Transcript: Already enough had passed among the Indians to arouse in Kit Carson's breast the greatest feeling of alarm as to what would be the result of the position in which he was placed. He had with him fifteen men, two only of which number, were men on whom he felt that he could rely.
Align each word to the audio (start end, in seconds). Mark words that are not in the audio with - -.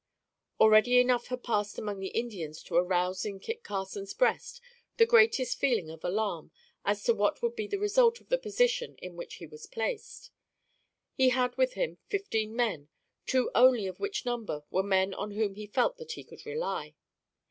Already 0.59 0.99
enough 0.99 1.27
had 1.27 1.43
passed 1.43 1.77
among 1.77 1.99
the 1.99 2.07
Indians 2.17 2.63
to 2.63 2.73
arouse 2.73 3.23
in 3.23 3.39
Kit 3.39 3.61
Carson's 3.63 4.15
breast 4.15 4.59
the 4.97 5.05
greatest 5.05 5.59
feeling 5.59 5.91
of 5.91 6.03
alarm 6.03 6.49
as 6.83 7.03
to 7.03 7.13
what 7.13 7.43
would 7.43 7.55
be 7.55 7.67
the 7.67 7.77
result 7.77 8.19
of 8.19 8.29
the 8.29 8.39
position 8.39 8.95
in 8.95 9.15
which 9.15 9.35
he 9.35 9.45
was 9.45 9.67
placed. 9.67 10.31
He 11.13 11.29
had 11.29 11.55
with 11.55 11.73
him 11.73 11.99
fifteen 12.07 12.55
men, 12.55 12.89
two 13.27 13.51
only 13.53 13.85
of 13.85 13.99
which 13.99 14.25
number, 14.25 14.63
were 14.71 14.81
men 14.81 15.13
on 15.13 15.33
whom 15.33 15.53
he 15.53 15.67
felt 15.67 15.97
that 15.97 16.13
he 16.13 16.23
could 16.23 16.47
rely. 16.47 16.95